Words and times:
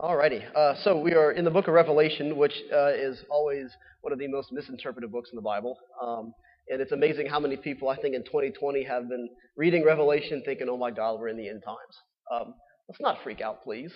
Alrighty, 0.00 0.42
uh, 0.56 0.76
so 0.82 0.98
we 0.98 1.12
are 1.12 1.32
in 1.32 1.44
the 1.44 1.50
book 1.50 1.68
of 1.68 1.74
Revelation, 1.74 2.38
which 2.38 2.54
uh, 2.72 2.86
is 2.86 3.22
always 3.28 3.66
one 4.00 4.14
of 4.14 4.18
the 4.18 4.26
most 4.28 4.50
misinterpreted 4.50 5.12
books 5.12 5.28
in 5.30 5.36
the 5.36 5.42
Bible. 5.42 5.76
Um, 6.00 6.32
and 6.70 6.80
it's 6.80 6.92
amazing 6.92 7.26
how 7.26 7.38
many 7.38 7.58
people, 7.58 7.90
I 7.90 7.96
think, 8.00 8.14
in 8.14 8.24
2020 8.24 8.82
have 8.84 9.10
been 9.10 9.28
reading 9.58 9.84
Revelation 9.84 10.42
thinking, 10.42 10.68
oh 10.70 10.78
my 10.78 10.90
God, 10.90 11.20
we're 11.20 11.28
in 11.28 11.36
the 11.36 11.46
end 11.46 11.62
times. 11.62 11.76
Um, 12.32 12.54
let's 12.88 12.98
not 13.02 13.18
freak 13.22 13.42
out, 13.42 13.62
please. 13.62 13.92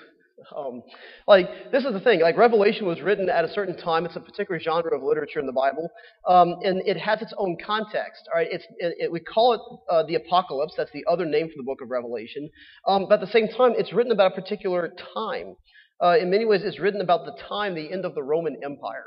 Um, 0.55 0.83
like, 1.27 1.47
this 1.73 1.87
is 1.87 1.95
the 1.95 2.01
thing. 2.01 2.21
Like, 2.21 2.37
Revelation 2.37 2.87
was 2.87 3.01
written 3.01 3.31
at 3.31 3.47
a 3.47 3.49
certain 3.55 3.75
time. 3.75 4.05
It's 4.05 4.17
a 4.17 4.21
particular 4.21 4.61
genre 4.61 4.95
of 4.95 5.03
literature 5.03 5.41
in 5.41 5.47
the 5.47 5.53
Bible. 5.53 5.89
Um, 6.29 6.57
and 6.65 6.87
it 6.87 6.99
has 6.99 7.23
its 7.23 7.33
own 7.39 7.57
context. 7.65 8.29
All 8.31 8.41
right, 8.41 8.49
it's, 8.51 8.65
it, 8.77 8.95
it, 8.99 9.11
we 9.11 9.21
call 9.21 9.55
it 9.55 9.61
uh, 9.91 10.03
the 10.03 10.17
Apocalypse. 10.17 10.75
That's 10.77 10.93
the 10.93 11.07
other 11.11 11.25
name 11.25 11.47
for 11.47 11.55
the 11.57 11.63
book 11.63 11.81
of 11.81 11.89
Revelation. 11.89 12.51
Um, 12.87 13.07
but 13.09 13.23
at 13.23 13.27
the 13.27 13.33
same 13.33 13.49
time, 13.49 13.73
it's 13.79 13.95
written 13.95 14.13
about 14.13 14.33
a 14.33 14.35
particular 14.35 14.93
time. 15.15 15.57
Uh, 16.03 16.17
in 16.19 16.31
many 16.31 16.45
ways, 16.45 16.63
it's 16.65 16.81
written 16.81 17.01
about 17.01 17.25
the 17.25 17.37
time, 17.49 17.75
the 17.75 17.93
end 17.93 18.05
of 18.05 18.15
the 18.15 18.23
Roman 18.23 18.57
Empire. 18.65 19.07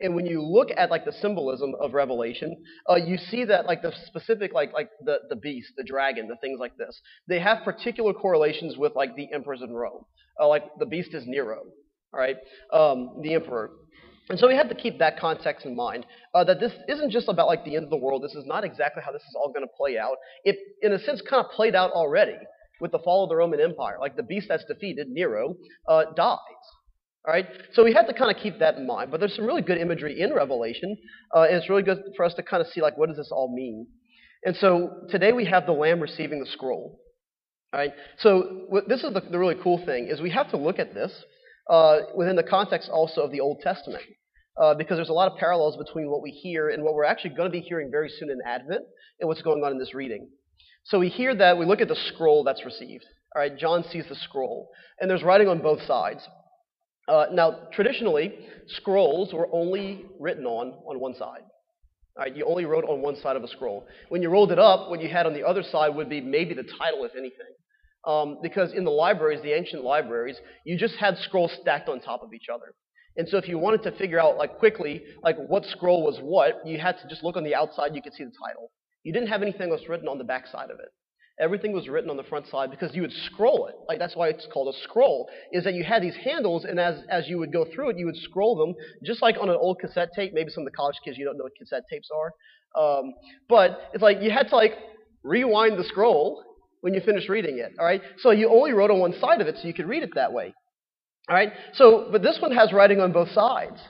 And 0.00 0.14
when 0.14 0.26
you 0.26 0.40
look 0.42 0.68
at 0.76 0.90
like 0.90 1.04
the 1.04 1.12
symbolism 1.12 1.74
of 1.80 1.92
Revelation, 1.92 2.56
uh, 2.88 2.94
you 2.94 3.18
see 3.18 3.44
that 3.44 3.66
like 3.66 3.82
the 3.82 3.92
specific 4.06 4.52
like 4.52 4.72
like 4.72 4.90
the 5.04 5.18
the 5.28 5.34
beast, 5.34 5.72
the 5.76 5.82
dragon, 5.82 6.28
the 6.28 6.36
things 6.36 6.60
like 6.60 6.76
this, 6.76 7.00
they 7.26 7.40
have 7.40 7.64
particular 7.64 8.12
correlations 8.12 8.76
with 8.76 8.94
like 8.94 9.16
the 9.16 9.32
emperors 9.32 9.60
in 9.60 9.72
Rome. 9.72 10.04
Uh, 10.40 10.46
like 10.46 10.62
the 10.78 10.86
beast 10.86 11.14
is 11.14 11.24
Nero, 11.26 11.62
all 12.12 12.20
right, 12.20 12.36
um, 12.72 13.20
the 13.22 13.34
emperor. 13.34 13.70
And 14.28 14.38
so 14.38 14.46
we 14.46 14.54
have 14.54 14.68
to 14.68 14.74
keep 14.74 14.98
that 14.98 15.18
context 15.18 15.66
in 15.66 15.74
mind. 15.74 16.06
Uh, 16.32 16.44
that 16.44 16.60
this 16.60 16.72
isn't 16.86 17.10
just 17.10 17.28
about 17.28 17.48
like 17.48 17.64
the 17.64 17.74
end 17.74 17.84
of 17.84 17.90
the 17.90 17.96
world. 17.96 18.22
This 18.22 18.34
is 18.34 18.44
not 18.46 18.62
exactly 18.62 19.02
how 19.04 19.10
this 19.10 19.22
is 19.22 19.34
all 19.34 19.48
going 19.52 19.66
to 19.66 19.72
play 19.76 19.98
out. 19.98 20.16
It, 20.44 20.56
in 20.82 20.92
a 20.92 20.98
sense, 20.98 21.22
kind 21.28 21.44
of 21.44 21.50
played 21.50 21.74
out 21.74 21.90
already 21.90 22.36
with 22.80 22.92
the 22.92 22.98
fall 22.98 23.24
of 23.24 23.28
the 23.28 23.36
Roman 23.36 23.60
Empire. 23.60 23.96
Like 24.00 24.16
the 24.16 24.22
beast 24.22 24.46
that's 24.48 24.64
defeated, 24.64 25.08
Nero, 25.08 25.54
uh, 25.88 26.04
dies. 26.16 26.38
All 27.26 27.34
right, 27.34 27.46
so 27.74 27.84
we 27.84 27.92
have 27.92 28.06
to 28.06 28.14
kind 28.14 28.34
of 28.34 28.42
keep 28.42 28.58
that 28.60 28.76
in 28.76 28.86
mind. 28.86 29.10
But 29.10 29.20
there's 29.20 29.36
some 29.36 29.44
really 29.44 29.62
good 29.62 29.78
imagery 29.78 30.20
in 30.20 30.32
Revelation, 30.32 30.96
uh, 31.34 31.42
and 31.42 31.56
it's 31.56 31.68
really 31.68 31.82
good 31.82 31.98
for 32.16 32.24
us 32.24 32.32
to 32.34 32.42
kind 32.42 32.62
of 32.62 32.68
see 32.68 32.80
like 32.80 32.96
what 32.96 33.08
does 33.08 33.18
this 33.18 33.30
all 33.30 33.54
mean. 33.54 33.86
And 34.44 34.56
so 34.56 35.02
today 35.10 35.32
we 35.32 35.44
have 35.46 35.66
the 35.66 35.72
Lamb 35.72 36.00
receiving 36.00 36.40
the 36.40 36.46
scroll. 36.46 37.00
All 37.72 37.80
right, 37.80 37.92
so 38.20 38.66
this 38.88 39.02
is 39.04 39.12
the, 39.12 39.20
the 39.20 39.38
really 39.38 39.56
cool 39.62 39.84
thing 39.84 40.08
is 40.08 40.22
we 40.22 40.30
have 40.30 40.50
to 40.52 40.56
look 40.56 40.78
at 40.78 40.94
this 40.94 41.12
uh, 41.68 41.98
within 42.16 42.36
the 42.36 42.42
context 42.42 42.88
also 42.90 43.22
of 43.22 43.30
the 43.30 43.40
Old 43.40 43.60
Testament. 43.62 44.04
Uh, 44.60 44.74
because 44.74 44.98
there's 44.98 45.08
a 45.08 45.12
lot 45.12 45.30
of 45.30 45.38
parallels 45.38 45.76
between 45.76 46.10
what 46.10 46.20
we 46.20 46.30
hear 46.30 46.70
and 46.70 46.82
what 46.82 46.92
we're 46.92 47.04
actually 47.04 47.30
going 47.30 47.48
to 47.48 47.52
be 47.52 47.60
hearing 47.60 47.92
very 47.92 48.08
soon 48.08 48.28
in 48.28 48.38
Advent 48.44 48.84
and 49.20 49.28
what's 49.28 49.40
going 49.42 49.62
on 49.62 49.70
in 49.70 49.78
this 49.78 49.94
reading. 49.94 50.28
So 50.84 50.98
we 50.98 51.08
hear 51.08 51.34
that, 51.34 51.58
we 51.58 51.66
look 51.66 51.80
at 51.80 51.88
the 51.88 51.98
scroll 52.12 52.44
that's 52.44 52.64
received. 52.64 53.04
All 53.34 53.42
right, 53.42 53.56
John 53.56 53.84
sees 53.90 54.04
the 54.08 54.14
scroll, 54.14 54.70
and 55.00 55.10
there's 55.10 55.22
writing 55.22 55.48
on 55.48 55.60
both 55.60 55.82
sides. 55.82 56.26
Uh, 57.06 57.26
now, 57.32 57.68
traditionally, 57.72 58.34
scrolls 58.68 59.32
were 59.32 59.48
only 59.52 60.06
written 60.18 60.44
on 60.44 60.72
on 60.86 60.98
one 61.00 61.14
side. 61.14 61.42
All 62.16 62.24
right, 62.24 62.34
you 62.34 62.44
only 62.46 62.64
wrote 62.64 62.84
on 62.84 63.00
one 63.00 63.16
side 63.16 63.36
of 63.36 63.44
a 63.44 63.48
scroll. 63.48 63.86
When 64.08 64.22
you 64.22 64.28
rolled 64.28 64.50
it 64.50 64.58
up, 64.58 64.90
what 64.90 65.00
you 65.00 65.08
had 65.08 65.26
on 65.26 65.34
the 65.34 65.46
other 65.46 65.62
side 65.62 65.94
would 65.94 66.08
be 66.08 66.20
maybe 66.20 66.54
the 66.54 66.64
title, 66.64 67.04
if 67.04 67.12
anything. 67.12 67.54
Um, 68.06 68.38
because 68.42 68.72
in 68.72 68.84
the 68.84 68.90
libraries, 68.90 69.42
the 69.42 69.52
ancient 69.52 69.84
libraries, 69.84 70.36
you 70.64 70.78
just 70.78 70.96
had 70.96 71.16
scrolls 71.18 71.52
stacked 71.60 71.88
on 71.88 72.00
top 72.00 72.22
of 72.22 72.32
each 72.32 72.46
other. 72.52 72.74
And 73.16 73.28
so 73.28 73.36
if 73.36 73.48
you 73.48 73.58
wanted 73.58 73.82
to 73.82 73.92
figure 73.98 74.20
out 74.20 74.36
like 74.36 74.58
quickly 74.58 75.02
like 75.22 75.36
what 75.36 75.64
scroll 75.66 76.04
was 76.04 76.18
what, 76.22 76.64
you 76.64 76.78
had 76.78 76.96
to 77.02 77.08
just 77.08 77.22
look 77.22 77.36
on 77.36 77.44
the 77.44 77.54
outside, 77.54 77.94
you 77.94 78.00
could 78.00 78.14
see 78.14 78.24
the 78.24 78.30
title. 78.30 78.70
You 79.08 79.14
didn't 79.14 79.30
have 79.30 79.40
anything 79.40 79.70
else 79.70 79.80
written 79.88 80.06
on 80.06 80.18
the 80.18 80.24
back 80.24 80.46
side 80.48 80.70
of 80.70 80.80
it. 80.80 80.90
Everything 81.40 81.72
was 81.72 81.88
written 81.88 82.10
on 82.10 82.18
the 82.18 82.24
front 82.24 82.46
side 82.48 82.70
because 82.70 82.94
you 82.94 83.00
would 83.00 83.12
scroll 83.24 83.66
it. 83.66 83.74
Like 83.88 83.98
that's 83.98 84.14
why 84.14 84.28
it's 84.28 84.46
called 84.52 84.74
a 84.74 84.78
scroll, 84.80 85.30
is 85.50 85.64
that 85.64 85.72
you 85.72 85.82
had 85.82 86.02
these 86.02 86.16
handles, 86.22 86.66
and 86.66 86.78
as, 86.78 86.96
as 87.08 87.26
you 87.26 87.38
would 87.38 87.50
go 87.50 87.64
through 87.74 87.88
it, 87.88 87.96
you 87.96 88.04
would 88.04 88.18
scroll 88.18 88.54
them, 88.54 88.74
just 89.02 89.22
like 89.22 89.36
on 89.40 89.48
an 89.48 89.56
old 89.58 89.78
cassette 89.80 90.10
tape. 90.14 90.32
Maybe 90.34 90.50
some 90.50 90.60
of 90.60 90.70
the 90.70 90.76
college 90.76 90.96
kids, 91.02 91.16
you 91.16 91.24
don't 91.24 91.38
know 91.38 91.44
what 91.44 91.54
cassette 91.58 91.84
tapes 91.90 92.10
are. 92.14 92.32
Um, 92.78 93.14
but 93.48 93.80
it's 93.94 94.02
like 94.02 94.18
you 94.20 94.30
had 94.30 94.48
to 94.48 94.56
like 94.56 94.72
rewind 95.22 95.78
the 95.78 95.84
scroll 95.84 96.44
when 96.82 96.92
you 96.92 97.00
finished 97.00 97.30
reading 97.30 97.56
it. 97.56 97.72
All 97.78 97.86
right. 97.86 98.02
So 98.18 98.30
you 98.30 98.50
only 98.50 98.72
wrote 98.72 98.90
on 98.90 98.98
one 98.98 99.14
side 99.18 99.40
of 99.40 99.46
it, 99.46 99.56
so 99.58 99.66
you 99.66 99.72
could 99.72 99.88
read 99.88 100.02
it 100.02 100.10
that 100.16 100.34
way. 100.34 100.52
All 101.30 101.34
right. 101.34 101.54
So, 101.72 102.10
but 102.12 102.22
this 102.22 102.36
one 102.42 102.52
has 102.52 102.74
writing 102.74 103.00
on 103.00 103.12
both 103.12 103.30
sides. 103.30 103.80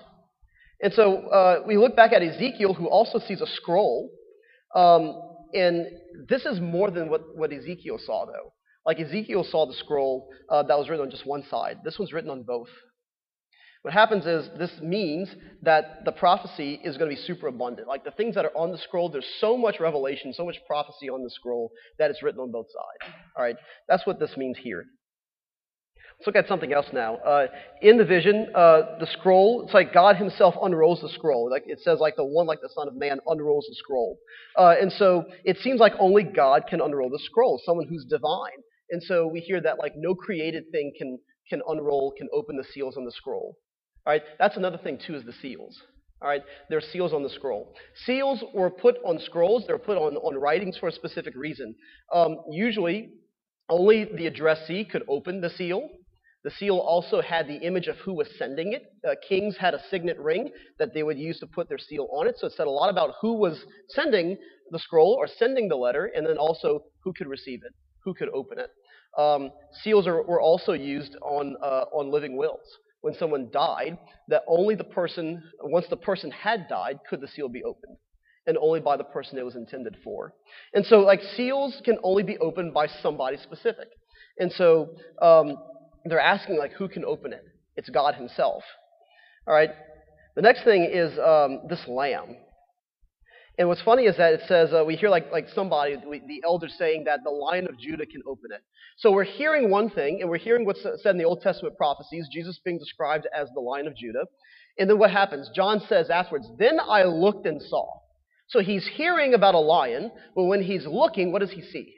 And 0.81 0.93
so 0.93 1.27
uh, 1.27 1.63
we 1.67 1.77
look 1.77 1.97
back 1.97 2.13
at 2.13 2.23
Ezekiel, 2.23 2.75
who 2.75 2.87
also 2.87 3.19
sees 3.19 3.41
a 3.41 3.49
scroll. 3.49 4.13
Um, 4.75 5.23
and 5.55 5.87
this 6.29 6.45
is 6.45 6.61
more 6.61 6.91
than 6.91 7.09
what, 7.09 7.37
what 7.37 7.53
Ezekiel 7.53 7.99
saw, 8.05 8.27
though. 8.27 8.53
Like 8.87 9.01
Ezekiel 9.01 9.45
saw 9.45 9.67
the 9.67 9.75
scroll 9.75 10.29
uh, 10.51 10.63
that 10.63 10.79
was 10.79 10.89
written 10.89 11.05
on 11.05 11.11
just 11.11 11.27
one 11.27 11.45
side. 11.51 11.79
This 11.85 11.99
one's 11.99 12.13
written 12.13 12.31
on 12.31 12.43
both. 12.43 12.69
What 13.83 13.95
happens 13.95 14.27
is 14.27 14.49
this 14.59 14.73
means 14.83 15.29
that 15.63 16.05
the 16.05 16.13
prophecy 16.13 16.81
is 16.83 16.97
going 16.97 17.11
to 17.11 17.17
be 17.17 17.23
super 17.23 17.47
abundant. 17.47 17.87
Like 17.87 18.05
the 18.05 18.11
things 18.11 18.35
that 18.35 18.45
are 18.45 18.57
on 18.57 18.73
the 18.73 18.79
scroll, 18.79 19.09
there's 19.09 19.25
so 19.41 19.57
much 19.57 19.79
revelation, 19.79 20.33
so 20.33 20.45
much 20.45 20.57
prophecy 20.67 21.09
on 21.09 21.23
the 21.23 21.31
scroll 21.31 21.71
that 21.99 22.11
it's 22.11 22.23
written 22.23 22.41
on 22.41 22.51
both 22.51 22.67
sides. 22.67 23.15
All 23.37 23.45
right, 23.45 23.57
that's 23.89 24.07
what 24.07 24.19
this 24.19 24.37
means 24.37 24.59
here. 24.59 24.85
Let's 26.19 26.27
look 26.27 26.37
at 26.37 26.49
something 26.49 26.73
else 26.73 26.87
now. 26.93 27.17
Uh, 27.17 27.47
in 27.81 27.97
the 27.97 28.05
vision, 28.05 28.49
uh, 28.53 28.99
the 28.99 29.07
scroll, 29.07 29.63
it's 29.65 29.73
like 29.73 29.95
God 29.95 30.17
himself 30.17 30.57
unrolls 30.61 31.01
the 31.01 31.09
scroll. 31.11 31.49
Like 31.49 31.63
it 31.67 31.79
says, 31.81 32.01
like 32.01 32.17
the 32.17 32.25
one 32.25 32.47
like 32.47 32.61
the 32.61 32.71
Son 32.75 32.89
of 32.89 32.97
Man 32.97 33.21
unrolls 33.29 33.67
the 33.69 33.77
scroll. 33.77 34.19
Uh, 34.57 34.75
and 34.81 34.91
so 34.91 35.27
it 35.45 35.59
seems 35.59 35.79
like 35.79 35.93
only 36.01 36.25
God 36.25 36.65
can 36.69 36.81
unroll 36.81 37.09
the 37.09 37.21
scroll, 37.25 37.61
someone 37.65 37.87
who's 37.87 38.05
divine. 38.05 38.65
And 38.91 39.01
so 39.01 39.29
we 39.29 39.39
hear 39.39 39.61
that 39.61 39.79
like 39.79 39.93
no 39.97 40.17
created 40.17 40.65
thing 40.73 40.93
can, 40.99 41.21
can 41.49 41.63
unroll, 41.69 42.13
can 42.19 42.29
open 42.33 42.57
the 42.57 42.65
seals 42.65 42.97
on 42.97 43.05
the 43.05 43.13
scroll. 43.13 43.57
All 44.05 44.13
right, 44.13 44.23
that's 44.41 44.57
another 44.57 44.79
thing 44.79 44.99
too 44.99 45.15
is 45.15 45.25
the 45.25 45.35
seals. 45.41 45.81
All 46.21 46.29
right, 46.29 46.43
there 46.69 46.79
are 46.79 46.93
seals 46.93 47.13
on 47.13 47.23
the 47.23 47.31
scroll. 47.31 47.73
Seals 48.07 48.43
were 48.53 48.71
put 48.71 48.97
on 49.05 49.21
scrolls. 49.21 49.65
They 49.69 49.73
were 49.73 49.79
put 49.79 49.97
on, 49.97 50.17
on 50.17 50.35
writings 50.35 50.77
for 50.77 50.89
a 50.89 50.93
specific 50.93 51.37
reason. 51.37 51.77
Um, 52.13 52.39
usually, 52.51 53.11
only 53.69 54.05
the 54.05 54.27
addressee 54.27 54.85
could 54.85 55.05
open 55.09 55.41
the 55.41 55.51
seal. 55.51 55.89
The 56.45 56.51
seal 56.51 56.79
also 56.79 57.21
had 57.21 57.49
the 57.49 57.57
image 57.57 57.89
of 57.89 57.97
who 57.97 58.15
was 58.15 58.29
sending 58.39 58.73
it. 58.73 58.83
Uh, 59.07 59.15
kings 59.29 59.57
had 59.59 59.75
a 59.75 59.83
signet 59.91 60.19
ring 60.19 60.51
that 60.79 60.95
they 60.95 61.03
would 61.03 61.19
use 61.19 61.41
to 61.41 61.47
put 61.47 61.69
their 61.69 61.79
seal 61.79 62.09
on 62.13 62.29
it. 62.29 62.37
So 62.39 62.47
it 62.47 62.53
said 62.57 62.69
a 62.69 62.71
lot 62.71 62.91
about 62.91 63.15
who 63.21 63.35
was 63.35 63.65
sending 63.89 64.37
the 64.71 64.79
scroll 64.79 65.15
or 65.15 65.27
sending 65.27 65.69
the 65.69 65.77
letter, 65.77 66.11
and 66.15 66.27
then 66.27 66.37
also 66.37 66.85
who 67.03 67.13
could 67.13 67.27
receive 67.27 67.61
it, 67.65 67.73
who 68.05 68.15
could 68.15 68.29
open 68.29 68.59
it. 68.59 68.71
Um, 69.19 69.51
seals 69.83 70.07
are, 70.07 70.23
were 70.23 70.41
also 70.41 70.75
used 70.75 71.17
on, 71.23 71.57
uh, 71.63 71.85
on 71.93 72.13
living 72.13 72.37
wills. 72.37 72.61
When 73.01 73.15
someone 73.15 73.49
died, 73.53 73.99
that 74.29 74.43
only 74.47 74.75
the 74.75 74.85
person, 74.85 75.43
once 75.63 75.87
the 75.89 75.97
person 75.97 76.31
had 76.31 76.69
died, 76.69 76.99
could 77.09 77.21
the 77.21 77.29
seal 77.29 77.49
be 77.49 77.63
opened, 77.65 77.97
and 78.47 78.57
only 78.59 78.81
by 78.81 78.97
the 78.97 79.05
person 79.05 79.39
it 79.39 79.45
was 79.45 79.57
intended 79.57 79.97
for. 80.05 80.35
And 80.75 80.85
so, 80.85 81.01
like, 81.01 81.21
seals 81.37 81.81
can 81.85 81.99
only 82.03 82.23
be 82.23 82.39
opened 82.39 82.75
by 82.75 82.87
somebody 83.03 83.37
specific. 83.39 83.89
And 84.39 84.53
so, 84.53 84.91
um, 85.23 85.57
they're 86.05 86.21
asking, 86.21 86.59
like, 86.59 86.73
who 86.73 86.89
can 86.89 87.05
open 87.05 87.33
it? 87.33 87.45
It's 87.77 87.89
God 87.89 88.15
Himself. 88.15 88.63
All 89.47 89.55
right? 89.55 89.71
The 90.37 90.43
next 90.43 90.65
thing 90.65 90.89
is 90.91 91.19
um, 91.19 91.63
this 91.69 91.81
lamb. 91.89 92.37
And 93.59 93.67
what's 93.67 93.83
funny 93.83 94.05
is 94.05 94.17
that 94.19 94.35
it 94.35 94.43
says, 94.47 94.71
uh, 94.73 94.85
we 94.85 94.95
hear 94.95 95.09
like, 95.09 95.33
like 95.33 95.49
somebody, 95.53 95.97
the 95.97 96.43
elder 96.45 96.69
saying 96.69 97.05
that 97.05 97.25
the 97.25 97.31
lion 97.31 97.67
of 97.69 97.77
Judah 97.79 98.07
can 98.07 98.23
open 98.25 98.53
it. 98.53 98.63
So 98.99 99.11
we're 99.11 99.25
hearing 99.25 99.69
one 99.69 99.91
thing, 99.91 100.21
and 100.21 100.31
we're 100.31 100.39
hearing 100.39 100.65
what's 100.65 100.83
said 100.83 101.11
in 101.11 101.19
the 101.19 101.25
Old 101.25 101.41
Testament 101.41 101.77
prophecies, 101.77 102.29
Jesus 102.33 102.61
being 102.65 102.79
described 102.79 103.27
as 103.37 103.49
the 103.55 103.61
lion 103.61 103.89
of 103.89 103.97
Judah. 103.97 104.27
And 104.79 104.89
then 104.89 104.99
what 104.99 105.11
happens? 105.11 105.51
John 105.55 105.83
says 105.89 106.09
afterwards, 106.09 106.47
Then 106.57 106.79
I 106.79 107.03
looked 107.03 107.47
and 107.47 107.61
saw. 107.61 107.87
So 108.47 108.61
he's 108.61 108.89
hearing 108.95 109.35
about 109.35 109.57
a 109.57 109.61
lion, 109.61 110.13
but 110.37 110.45
when 110.45 110.63
he's 110.63 110.87
looking, 110.87 111.33
what 111.33 111.41
does 111.41 111.51
he 111.51 111.63
see? 111.63 111.95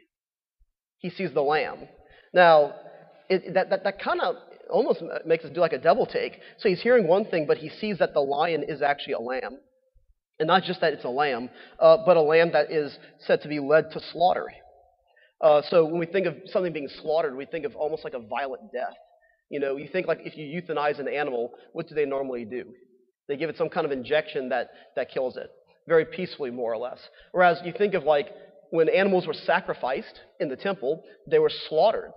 He 0.98 1.10
sees 1.10 1.32
the 1.34 1.42
lamb. 1.42 1.88
Now, 2.32 2.74
it, 3.30 3.54
that, 3.54 3.70
that, 3.70 3.84
that 3.84 4.02
kind 4.02 4.20
of 4.20 4.34
almost 4.68 5.02
makes 5.24 5.44
us 5.44 5.50
do 5.54 5.60
like 5.60 5.72
a 5.72 5.78
double 5.78 6.04
take. 6.04 6.38
So 6.58 6.68
he's 6.68 6.82
hearing 6.82 7.06
one 7.06 7.24
thing, 7.24 7.46
but 7.46 7.56
he 7.56 7.70
sees 7.80 7.98
that 7.98 8.12
the 8.12 8.20
lion 8.20 8.64
is 8.66 8.82
actually 8.82 9.14
a 9.14 9.20
lamb. 9.20 9.58
And 10.38 10.46
not 10.46 10.64
just 10.64 10.80
that 10.80 10.92
it's 10.92 11.04
a 11.04 11.08
lamb, 11.08 11.50
uh, 11.78 11.98
but 12.04 12.16
a 12.16 12.22
lamb 12.22 12.52
that 12.52 12.72
is 12.72 12.96
said 13.26 13.42
to 13.42 13.48
be 13.48 13.60
led 13.60 13.90
to 13.92 14.00
slaughter. 14.12 14.46
Uh, 15.40 15.62
so 15.70 15.84
when 15.84 15.98
we 15.98 16.06
think 16.06 16.26
of 16.26 16.34
something 16.46 16.72
being 16.72 16.88
slaughtered, 17.02 17.36
we 17.36 17.46
think 17.46 17.64
of 17.64 17.76
almost 17.76 18.04
like 18.04 18.14
a 18.14 18.18
violent 18.18 18.72
death. 18.72 18.94
You 19.50 19.60
know, 19.60 19.76
you 19.76 19.88
think 19.90 20.06
like 20.06 20.20
if 20.24 20.36
you 20.36 20.46
euthanize 20.60 20.98
an 20.98 21.08
animal, 21.08 21.52
what 21.72 21.88
do 21.88 21.94
they 21.94 22.04
normally 22.06 22.44
do? 22.44 22.64
They 23.28 23.36
give 23.36 23.50
it 23.50 23.56
some 23.56 23.68
kind 23.68 23.84
of 23.84 23.92
injection 23.92 24.48
that, 24.48 24.70
that 24.96 25.10
kills 25.10 25.36
it, 25.36 25.50
very 25.86 26.04
peacefully, 26.04 26.50
more 26.50 26.72
or 26.72 26.78
less. 26.78 26.98
Whereas 27.32 27.58
you 27.64 27.72
think 27.76 27.94
of 27.94 28.04
like 28.04 28.28
when 28.70 28.88
animals 28.88 29.26
were 29.26 29.34
sacrificed 29.34 30.20
in 30.40 30.48
the 30.48 30.56
temple, 30.56 31.02
they 31.28 31.38
were 31.38 31.50
slaughtered. 31.68 32.12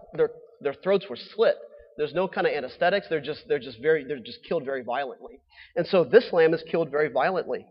Their 0.64 0.74
throats 0.74 1.06
were 1.10 1.18
slit. 1.36 1.56
There's 1.98 2.14
no 2.14 2.28
kind 2.28 2.48
of 2.48 2.54
anesthetics. 2.54 3.08
They're 3.10 3.22
just, 3.22 3.44
they're 3.48 3.60
just 3.60 3.80
very, 3.82 4.04
they're 4.04 4.18
just 4.18 4.40
killed 4.48 4.66
very 4.66 4.84
violently. 4.84 5.40
And 5.76 5.86
so 5.86 6.04
this 6.04 6.26
lamb 6.32 6.54
is 6.54 6.64
killed 6.70 6.90
very 6.90 7.10
violently. 7.10 7.66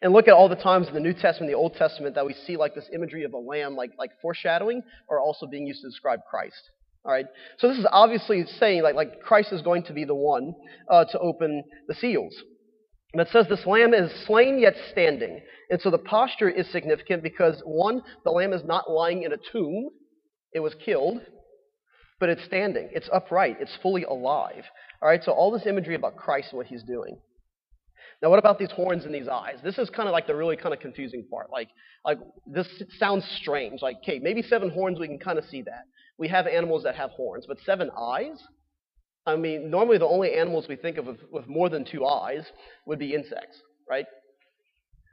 And 0.00 0.12
look 0.12 0.28
at 0.28 0.34
all 0.34 0.48
the 0.48 0.56
times 0.56 0.88
in 0.88 0.94
the 0.94 1.00
New 1.00 1.14
Testament, 1.14 1.50
the 1.50 1.56
Old 1.56 1.74
Testament, 1.74 2.14
that 2.14 2.26
we 2.26 2.34
see 2.46 2.56
like 2.56 2.74
this 2.74 2.88
imagery 2.94 3.24
of 3.24 3.32
a 3.32 3.38
lamb, 3.38 3.74
like, 3.74 3.92
like 3.98 4.10
foreshadowing, 4.22 4.82
or 5.08 5.20
also 5.20 5.46
being 5.46 5.66
used 5.66 5.80
to 5.82 5.88
describe 5.88 6.20
Christ. 6.30 6.70
All 7.04 7.12
right. 7.12 7.26
So 7.58 7.68
this 7.68 7.78
is 7.78 7.86
obviously 7.90 8.44
saying 8.58 8.82
like, 8.82 8.94
like 8.94 9.20
Christ 9.22 9.52
is 9.52 9.62
going 9.62 9.84
to 9.84 9.92
be 9.92 10.04
the 10.04 10.14
one 10.14 10.54
uh, 10.90 11.04
to 11.06 11.18
open 11.18 11.64
the 11.88 11.94
seals. 11.94 12.34
And 13.12 13.22
it 13.22 13.28
says 13.32 13.46
this 13.48 13.66
lamb 13.66 13.94
is 13.94 14.12
slain 14.26 14.58
yet 14.58 14.74
standing. 14.92 15.40
And 15.70 15.80
so 15.80 15.90
the 15.90 15.98
posture 15.98 16.48
is 16.48 16.70
significant 16.70 17.22
because 17.22 17.60
one, 17.64 18.02
the 18.24 18.30
lamb 18.30 18.52
is 18.52 18.62
not 18.64 18.90
lying 18.90 19.22
in 19.22 19.32
a 19.32 19.38
tomb. 19.50 19.88
It 20.52 20.60
was 20.60 20.74
killed, 20.84 21.20
but 22.20 22.28
it's 22.28 22.44
standing. 22.44 22.88
It's 22.92 23.08
upright. 23.12 23.58
It's 23.60 23.76
fully 23.82 24.04
alive. 24.04 24.64
All 25.02 25.08
right. 25.08 25.22
So 25.22 25.32
all 25.32 25.50
this 25.50 25.66
imagery 25.66 25.94
about 25.94 26.16
Christ 26.16 26.48
and 26.50 26.58
what 26.58 26.66
he's 26.66 26.82
doing. 26.82 27.18
Now, 28.20 28.30
what 28.30 28.40
about 28.40 28.58
these 28.58 28.72
horns 28.72 29.04
and 29.04 29.14
these 29.14 29.28
eyes? 29.28 29.58
This 29.62 29.78
is 29.78 29.90
kind 29.90 30.08
of 30.08 30.12
like 30.12 30.26
the 30.26 30.34
really 30.34 30.56
kind 30.56 30.74
of 30.74 30.80
confusing 30.80 31.24
part. 31.30 31.50
Like, 31.50 31.68
like 32.04 32.18
this 32.46 32.66
sounds 32.98 33.24
strange. 33.40 33.80
Like, 33.80 33.98
okay, 34.02 34.18
maybe 34.18 34.42
seven 34.42 34.70
horns, 34.70 34.98
we 34.98 35.06
can 35.06 35.18
kind 35.18 35.38
of 35.38 35.44
see 35.44 35.62
that. 35.62 35.84
We 36.18 36.26
have 36.28 36.48
animals 36.48 36.82
that 36.82 36.96
have 36.96 37.10
horns, 37.10 37.44
but 37.46 37.58
seven 37.64 37.90
eyes? 37.96 38.42
I 39.24 39.36
mean, 39.36 39.70
normally 39.70 39.98
the 39.98 40.06
only 40.06 40.34
animals 40.34 40.66
we 40.68 40.76
think 40.76 40.96
of 40.96 41.06
with, 41.06 41.18
with 41.30 41.46
more 41.46 41.68
than 41.68 41.84
two 41.84 42.04
eyes 42.06 42.44
would 42.86 42.98
be 42.98 43.14
insects, 43.14 43.58
right? 43.88 44.06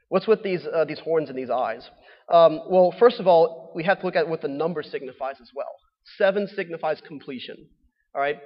What's 0.10 0.26
with 0.26 0.42
these, 0.42 0.66
uh, 0.66 0.86
these 0.86 1.00
horns 1.00 1.30
and 1.30 1.38
these 1.38 1.50
eyes? 1.50 1.88
Um, 2.30 2.62
well, 2.70 2.96
first 2.98 3.20
of 3.20 3.28
all, 3.28 3.72
we 3.76 3.84
have 3.84 4.00
to 4.00 4.06
look 4.06 4.16
at 4.16 4.28
what 4.28 4.42
the 4.42 4.48
number 4.48 4.82
signifies 4.82 5.36
as 5.42 5.50
well. 5.54 5.76
Seven 6.18 6.48
signifies 6.56 7.02
completion, 7.08 7.68
all 8.14 8.22
right? 8.22 8.38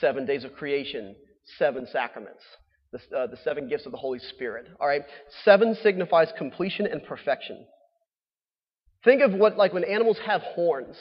Seven 0.00 0.24
days 0.26 0.44
of 0.44 0.54
creation, 0.54 1.14
seven 1.58 1.86
sacraments 1.92 2.42
the, 2.92 3.16
uh, 3.16 3.26
the 3.26 3.38
seven 3.42 3.68
gifts 3.68 3.86
of 3.86 3.92
the 3.92 3.98
Holy 3.98 4.18
Spirit. 4.18 4.68
All 4.80 4.86
right? 4.86 5.02
Seven 5.44 5.76
signifies 5.82 6.28
completion 6.36 6.86
and 6.86 7.02
perfection. 7.04 7.66
Think 9.04 9.22
of 9.22 9.32
what, 9.32 9.56
like 9.56 9.72
when 9.72 9.84
animals 9.84 10.18
have 10.26 10.42
horns, 10.42 10.96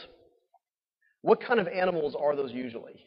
what 1.21 1.43
kind 1.43 1.59
of 1.59 1.67
animals 1.67 2.15
are 2.19 2.35
those 2.35 2.51
usually? 2.51 3.05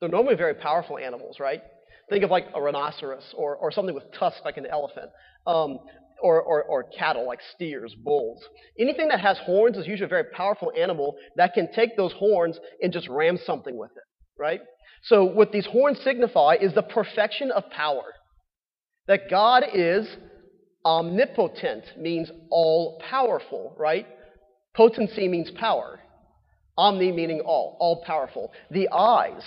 They're 0.00 0.10
normally 0.10 0.34
very 0.34 0.54
powerful 0.54 0.98
animals, 0.98 1.40
right? 1.40 1.62
Think 2.10 2.22
of 2.22 2.30
like 2.30 2.46
a 2.54 2.60
rhinoceros 2.60 3.34
or, 3.34 3.56
or 3.56 3.72
something 3.72 3.94
with 3.94 4.04
tusks 4.18 4.42
like 4.44 4.58
an 4.58 4.66
elephant, 4.66 5.10
um, 5.46 5.78
or, 6.22 6.40
or, 6.42 6.62
or 6.64 6.84
cattle 6.98 7.26
like 7.26 7.40
steers, 7.54 7.94
bulls. 8.02 8.42
Anything 8.78 9.08
that 9.08 9.20
has 9.20 9.38
horns 9.38 9.76
is 9.76 9.86
usually 9.86 10.06
a 10.06 10.08
very 10.08 10.24
powerful 10.34 10.72
animal 10.78 11.16
that 11.36 11.54
can 11.54 11.70
take 11.72 11.96
those 11.96 12.12
horns 12.12 12.58
and 12.80 12.92
just 12.92 13.08
ram 13.08 13.38
something 13.44 13.76
with 13.76 13.90
it, 13.90 14.02
right? 14.40 14.60
So, 15.04 15.24
what 15.24 15.52
these 15.52 15.66
horns 15.66 16.00
signify 16.02 16.56
is 16.60 16.74
the 16.74 16.82
perfection 16.82 17.50
of 17.50 17.70
power. 17.70 18.12
That 19.06 19.30
God 19.30 19.64
is 19.72 20.08
omnipotent, 20.84 21.84
means 21.98 22.30
all 22.50 23.00
powerful, 23.08 23.74
right? 23.78 24.06
Potency 24.74 25.28
means 25.28 25.50
power. 25.50 26.00
Omni 26.78 27.12
meaning 27.12 27.40
all, 27.40 27.76
all 27.80 28.04
powerful. 28.04 28.52
The 28.70 28.88
eyes, 28.92 29.42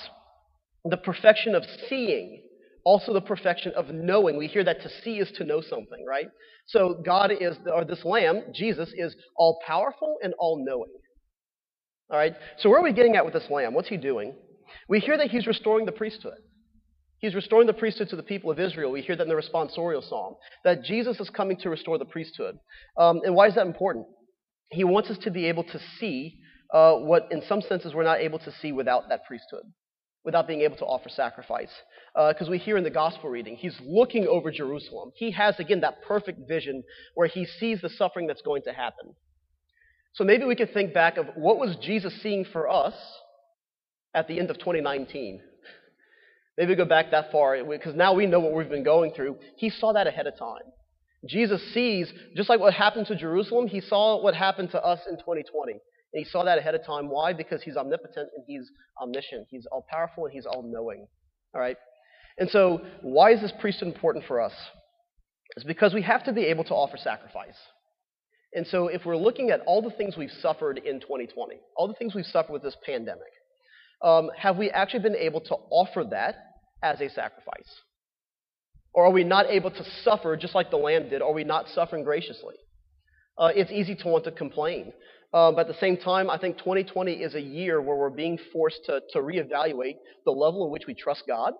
the 0.84 0.98
perfection 0.98 1.56
of 1.56 1.64
seeing, 1.88 2.42
also 2.84 3.14
the 3.14 3.22
perfection 3.22 3.72
of 3.76 3.90
knowing. 3.90 4.38
We 4.38 4.48
hear 4.48 4.64
that 4.64 4.82
to 4.82 4.90
see 5.04 5.20
is 5.20 5.32
to 5.38 5.44
know 5.44 5.62
something, 5.62 6.06
right? 6.08 6.28
So 6.68 7.02
God 7.06 7.32
is, 7.32 7.58
or 7.74 7.84
this 7.86 8.06
Lamb, 8.06 8.44
Jesus, 8.54 8.92
is 8.96 9.16
all 9.36 9.60
powerful 9.66 10.18
and 10.22 10.34
all 10.40 10.64
knowing. 10.66 10.92
All 12.12 12.18
right? 12.18 12.34
So 12.58 12.70
where 12.70 12.80
are 12.80 12.84
we 12.84 12.94
getting 12.94 13.16
at 13.16 13.26
with 13.26 13.34
this 13.34 13.50
Lamb? 13.50 13.74
What's 13.74 13.90
he 13.90 13.98
doing? 13.98 14.36
We 14.88 15.00
hear 15.00 15.18
that 15.18 15.30
he's 15.30 15.48
restoring 15.48 15.86
the 15.86 15.92
priesthood. 15.92 16.38
He's 17.20 17.36
restoring 17.36 17.68
the 17.68 17.74
priesthood 17.74 18.10
to 18.10 18.16
the 18.16 18.24
people 18.24 18.50
of 18.50 18.60
Israel. 18.60 18.92
We 18.92 19.02
hear 19.02 19.16
that 19.16 19.24
in 19.24 19.30
the 19.30 19.36
responsorial 19.36 20.08
psalm, 20.08 20.36
that 20.64 20.84
Jesus 20.84 21.20
is 21.20 21.30
coming 21.30 21.58
to 21.58 21.70
restore 21.70 21.98
the 21.98 22.06
priesthood. 22.06 22.58
Um, 22.98 23.22
and 23.24 23.36
why 23.36 23.48
is 23.48 23.56
that 23.56 23.68
important? 23.68 24.06
He 24.72 24.84
wants 24.84 25.10
us 25.10 25.18
to 25.20 25.32
be 25.32 25.46
able 25.48 25.64
to 25.66 25.80
see 26.00 26.40
uh, 26.74 26.94
what, 26.94 27.28
in 27.32 27.42
some 27.48 27.62
senses, 27.62 27.94
we're 27.94 28.04
not 28.04 28.20
able 28.20 28.40
to 28.40 28.52
see 28.62 28.72
without 28.72 29.10
that 29.10 29.26
priesthood, 29.26 29.64
without 30.24 30.48
being 30.48 30.62
able 30.62 30.78
to 30.78 30.86
offer 30.86 31.10
sacrifice. 31.10 31.72
Because 32.14 32.48
uh, 32.48 32.52
we 32.52 32.58
hear 32.58 32.78
in 32.78 32.84
the 32.84 32.90
gospel 32.90 33.30
reading, 33.30 33.56
he's 33.56 33.78
looking 33.84 34.28
over 34.28 34.52
Jerusalem. 34.52 35.12
He 35.16 35.32
has, 35.32 35.60
again, 35.60 35.82
that 35.82 36.02
perfect 36.08 36.48
vision 36.48 36.84
where 37.16 37.28
he 37.28 37.46
sees 37.46 37.82
the 37.82 37.90
suffering 37.90 38.28
that's 38.28 38.42
going 38.42 38.64
to 38.64 38.74
happen. 38.74 39.16
So 40.14 40.24
maybe 40.24 40.46
we 40.46 40.56
could 40.56 40.74
think 40.74 40.94
back 40.94 41.18
of 41.18 41.28
what 41.36 41.60
was 41.60 41.76
Jesus 41.82 42.14
seeing 42.22 42.46
for 42.46 42.68
us 42.68 42.96
at 44.14 44.28
the 44.28 44.40
end 44.40 44.50
of 44.50 44.58
2019? 44.58 45.42
Maybe 46.58 46.76
go 46.76 46.86
back 46.86 47.12
that 47.12 47.32
far 47.32 47.64
because 47.64 47.96
now 47.96 48.14
we 48.14 48.26
know 48.26 48.40
what 48.40 48.54
we've 48.54 48.70
been 48.70 48.84
going 48.84 49.12
through. 49.14 49.38
He 49.56 49.70
saw 49.70 49.94
that 49.94 50.08
ahead 50.08 50.28
of 50.28 50.38
time. 50.38 50.64
Jesus 51.26 51.62
sees, 51.74 52.12
just 52.36 52.50
like 52.50 52.60
what 52.60 52.74
happened 52.74 53.08
to 53.08 53.16
Jerusalem, 53.16 53.68
he 53.68 53.82
saw 53.82 54.22
what 54.22 54.36
happened 54.36 54.72
to 54.72 54.84
us 54.84 55.00
in 55.10 55.18
2020. 55.18 55.72
And 55.72 55.80
he 56.14 56.24
saw 56.24 56.44
that 56.44 56.58
ahead 56.58 56.76
of 56.76 56.86
time. 56.86 57.10
Why? 57.10 57.34
Because 57.34 57.62
he's 57.62 57.78
omnipotent 57.78 58.30
and 58.36 58.44
he's 58.48 58.70
omniscient. 59.02 59.48
He's 59.50 59.68
all 59.72 59.86
powerful 59.90 60.26
and 60.26 60.34
he's 60.34 60.46
all 60.46 60.64
knowing. 60.64 61.08
All 61.54 61.62
right? 61.62 61.78
And 62.40 62.50
so, 62.50 62.82
why 63.02 63.34
is 63.34 63.42
this 63.42 63.52
priesthood 63.60 63.90
important 63.90 64.26
for 64.26 64.40
us? 64.40 64.54
It's 65.58 65.66
because 65.66 65.94
we 65.94 66.02
have 66.04 66.24
to 66.24 66.32
be 66.32 66.46
able 66.46 66.64
to 66.66 66.74
offer 66.74 66.96
sacrifice. 66.96 67.58
And 68.54 68.66
so, 68.66 68.88
if 68.88 69.06
we're 69.06 69.18
looking 69.18 69.50
at 69.50 69.60
all 69.66 69.82
the 69.82 69.92
things 69.92 70.16
we've 70.18 70.32
suffered 70.42 70.78
in 70.78 71.02
2020, 71.02 71.58
all 71.76 71.90
the 71.90 71.94
things 71.96 72.16
we've 72.16 72.26
suffered 72.26 72.54
with 72.54 72.64
this 72.64 72.78
pandemic, 72.86 73.28
um, 74.02 74.30
have 74.38 74.56
we 74.56 74.70
actually 74.70 75.02
been 75.02 75.18
able 75.18 75.42
to 75.42 75.56
offer 75.70 76.06
that 76.12 76.36
as 76.82 77.02
a 77.02 77.10
sacrifice? 77.10 77.70
Or 78.94 79.06
are 79.06 79.12
we 79.12 79.26
not 79.26 79.48
able 79.48 79.72
to 79.72 79.84
suffer 80.04 80.38
just 80.38 80.56
like 80.56 80.72
the 80.72 80.78
Lamb 80.78 81.10
did? 81.10 81.22
Are 81.22 81.34
we 81.34 81.44
not 81.44 81.68
suffering 81.68 82.06
graciously? 82.06 82.56
Uh, 83.38 83.50
it's 83.54 83.72
easy 83.72 83.96
to 83.96 84.08
want 84.08 84.24
to 84.24 84.32
complain. 84.32 84.94
Uh, 85.34 85.52
but 85.52 85.62
at 85.62 85.68
the 85.68 85.80
same 85.80 85.98
time, 85.98 86.30
I 86.30 86.40
think 86.40 86.58
2020 86.58 87.14
is 87.14 87.36
a 87.36 87.42
year 87.42 87.82
where 87.82 87.98
we're 87.98 88.10
being 88.10 88.40
forced 88.52 88.80
to, 88.86 89.02
to 89.12 89.20
reevaluate 89.20 89.98
the 90.26 90.32
level 90.32 90.66
in 90.66 90.72
which 90.72 90.84
we 90.88 90.96
trust 90.96 91.24
God 91.28 91.54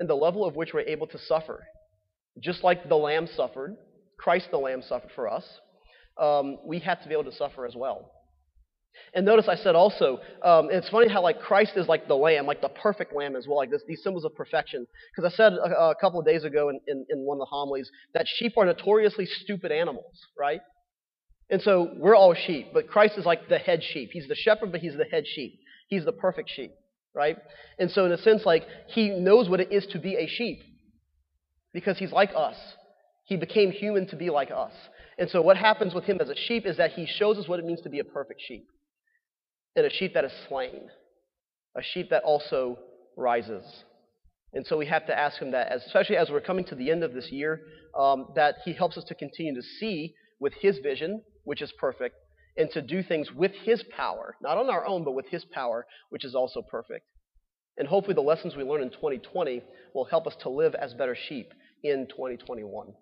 and 0.00 0.08
the 0.08 0.14
level 0.14 0.44
of 0.44 0.56
which 0.56 0.70
we're 0.74 0.80
able 0.80 1.06
to 1.06 1.18
suffer. 1.18 1.64
Just 2.42 2.64
like 2.64 2.88
the 2.88 2.96
Lamb 2.96 3.28
suffered, 3.36 3.76
Christ 4.18 4.48
the 4.50 4.58
Lamb 4.58 4.82
suffered 4.82 5.10
for 5.14 5.28
us, 5.28 5.44
um, 6.20 6.58
we 6.66 6.80
have 6.80 7.00
to 7.02 7.08
be 7.08 7.14
able 7.14 7.30
to 7.30 7.36
suffer 7.36 7.66
as 7.66 7.76
well. 7.76 8.10
And 9.14 9.24
notice 9.24 9.46
I 9.48 9.54
said 9.56 9.74
also, 9.74 10.18
um, 10.42 10.68
it's 10.70 10.88
funny 10.88 11.08
how 11.08 11.22
like 11.22 11.40
Christ 11.40 11.72
is 11.76 11.86
like 11.86 12.08
the 12.08 12.16
lamb, 12.16 12.46
like 12.46 12.60
the 12.60 12.68
perfect 12.68 13.14
lamb 13.14 13.36
as 13.36 13.46
well, 13.46 13.56
like 13.58 13.70
this, 13.70 13.82
these 13.86 14.02
symbols 14.02 14.24
of 14.24 14.34
perfection. 14.34 14.86
Because 15.14 15.32
I 15.32 15.36
said 15.36 15.52
a, 15.52 15.90
a, 15.90 15.94
couple 16.00 16.18
of 16.18 16.26
days 16.26 16.44
ago 16.44 16.70
in, 16.70 16.80
in, 16.88 17.06
in 17.08 17.20
one 17.20 17.36
of 17.36 17.40
the 17.40 17.46
homilies 17.46 17.90
that 18.14 18.26
sheep 18.26 18.54
are 18.56 18.66
notoriously 18.66 19.26
stupid 19.26 19.70
animals, 19.70 20.18
right? 20.38 20.60
And 21.50 21.62
so 21.62 21.92
we're 21.96 22.16
all 22.16 22.34
sheep, 22.34 22.68
but 22.72 22.88
Christ 22.88 23.18
is 23.18 23.26
like 23.26 23.48
the 23.48 23.58
head 23.58 23.82
sheep. 23.82 24.10
He's 24.12 24.28
the 24.28 24.36
shepherd, 24.36 24.72
but 24.72 24.80
he's 24.80 24.96
the 24.96 25.04
head 25.04 25.24
sheep. 25.26 25.58
He's 25.88 26.04
the 26.04 26.12
perfect 26.12 26.50
sheep, 26.50 26.72
right? 27.14 27.36
And 27.78 27.90
so 27.90 28.04
in 28.06 28.12
a 28.12 28.18
sense, 28.18 28.42
like 28.44 28.66
he 28.88 29.10
knows 29.10 29.48
what 29.48 29.60
it 29.60 29.72
is 29.72 29.86
to 29.92 29.98
be 29.98 30.16
a 30.16 30.26
sheep 30.26 30.62
because 31.72 31.98
he's 31.98 32.12
like 32.12 32.30
us. 32.36 32.56
He 33.24 33.36
became 33.36 33.70
human 33.70 34.06
to 34.08 34.16
be 34.16 34.30
like 34.30 34.50
us. 34.50 34.72
And 35.18 35.30
so 35.30 35.40
what 35.42 35.56
happens 35.56 35.94
with 35.94 36.04
him 36.04 36.18
as 36.20 36.28
a 36.28 36.34
sheep 36.34 36.66
is 36.66 36.78
that 36.78 36.92
he 36.92 37.06
shows 37.06 37.38
us 37.38 37.46
what 37.46 37.58
it 37.58 37.64
means 37.64 37.82
to 37.82 37.90
be 37.90 38.00
a 38.00 38.04
perfect 38.04 38.40
sheep 38.46 38.66
and 39.76 39.86
a 39.86 39.90
sheep 39.90 40.14
that 40.14 40.24
is 40.24 40.32
slain, 40.48 40.88
a 41.76 41.82
sheep 41.82 42.10
that 42.10 42.24
also 42.24 42.78
rises. 43.16 43.64
And 44.52 44.66
so 44.66 44.76
we 44.76 44.86
have 44.86 45.06
to 45.06 45.16
ask 45.16 45.38
him 45.38 45.52
that, 45.52 45.72
especially 45.72 46.16
as 46.16 46.28
we're 46.28 46.40
coming 46.40 46.64
to 46.66 46.74
the 46.74 46.90
end 46.90 47.04
of 47.04 47.12
this 47.12 47.30
year, 47.30 47.60
um, 47.96 48.28
that 48.34 48.56
he 48.64 48.72
helps 48.72 48.96
us 48.96 49.04
to 49.04 49.14
continue 49.14 49.54
to 49.54 49.62
see 49.62 50.14
with 50.40 50.52
his 50.60 50.78
vision, 50.78 51.22
which 51.44 51.62
is 51.62 51.72
perfect, 51.78 52.16
and 52.60 52.70
to 52.72 52.82
do 52.82 53.02
things 53.02 53.32
with 53.32 53.52
his 53.64 53.82
power, 53.96 54.36
not 54.42 54.58
on 54.58 54.68
our 54.68 54.86
own, 54.86 55.02
but 55.02 55.12
with 55.12 55.26
his 55.28 55.44
power, 55.46 55.86
which 56.10 56.24
is 56.26 56.34
also 56.34 56.60
perfect. 56.60 57.06
And 57.78 57.88
hopefully 57.88 58.14
the 58.14 58.20
lessons 58.20 58.54
we 58.54 58.64
learn 58.64 58.82
in 58.82 58.90
2020 58.90 59.62
will 59.94 60.04
help 60.04 60.26
us 60.26 60.36
to 60.42 60.50
live 60.50 60.74
as 60.74 60.92
better 60.92 61.16
sheep 61.28 61.54
in 61.82 62.06
2021. 62.08 62.92